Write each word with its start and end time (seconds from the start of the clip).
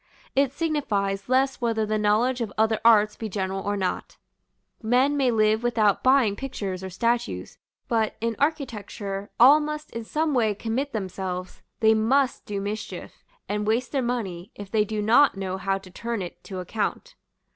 It 0.35 0.51
signifies 0.51 1.29
less 1.29 1.61
whether 1.61 1.85
the 1.85 1.99
knowledge 1.99 2.41
of 2.41 2.51
other 2.57 2.79
arts 2.83 3.15
be 3.15 3.29
general 3.29 3.61
or 3.61 3.77
not; 3.77 4.17
men 4.81 5.15
may 5.15 5.29
live 5.29 5.61
without 5.61 6.01
buying 6.01 6.35
pictures 6.35 6.83
or 6.83 6.89
statues: 6.89 7.59
but, 7.87 8.15
in 8.19 8.35
architecture, 8.39 9.29
all 9.39 9.59
must 9.59 9.91
in 9.91 10.03
some 10.03 10.33
way 10.33 10.55
commit 10.55 10.91
themselves; 10.91 11.61
they 11.81 11.93
must 11.93 12.47
do 12.47 12.59
mischief, 12.59 13.23
and 13.47 13.67
waste 13.67 13.91
their 13.91 14.01
money, 14.01 14.51
if 14.55 14.71
they 14.71 14.85
do 14.85 15.03
not 15.03 15.37
know 15.37 15.57
how 15.57 15.77
to 15.77 15.91
turn 15.91 16.23
it 16.23 16.43
to 16.45 16.57
account. 16.57 17.13